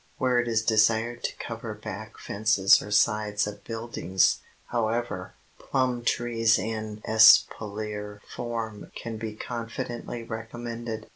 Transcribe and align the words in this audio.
Where 0.17 0.39
it 0.39 0.47
is 0.47 0.63
desired 0.63 1.23
to 1.25 1.35
cover 1.35 1.75
back 1.75 2.17
fences 2.17 2.81
or 2.81 2.89
sides 2.89 3.45
of 3.45 3.63
buildings, 3.63 4.39
however, 4.69 5.35
plum 5.59 6.03
trees 6.03 6.57
in 6.57 7.03
espalier 7.07 8.19
form 8.27 8.91
can 8.95 9.17
be 9.17 9.35
confidently 9.35 10.23
recommended. 10.23 11.07